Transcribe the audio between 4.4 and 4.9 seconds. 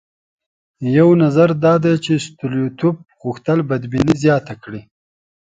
کړي.